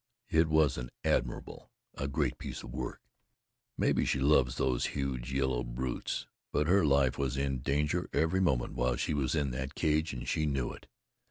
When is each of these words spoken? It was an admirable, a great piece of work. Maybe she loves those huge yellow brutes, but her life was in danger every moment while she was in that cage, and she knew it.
It 0.31 0.47
was 0.47 0.79
an 0.79 0.89
admirable, 1.03 1.69
a 1.93 2.07
great 2.07 2.39
piece 2.39 2.63
of 2.63 2.73
work. 2.73 3.01
Maybe 3.77 4.03
she 4.03 4.19
loves 4.19 4.55
those 4.55 4.87
huge 4.97 5.31
yellow 5.31 5.63
brutes, 5.63 6.25
but 6.51 6.65
her 6.65 6.83
life 6.83 7.19
was 7.19 7.37
in 7.37 7.59
danger 7.59 8.09
every 8.11 8.39
moment 8.39 8.73
while 8.73 8.95
she 8.95 9.13
was 9.13 9.35
in 9.35 9.51
that 9.51 9.75
cage, 9.75 10.11
and 10.11 10.27
she 10.27 10.47
knew 10.47 10.73
it. 10.73 10.87